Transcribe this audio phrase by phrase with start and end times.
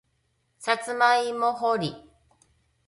[0.57, 1.95] さつまいも掘り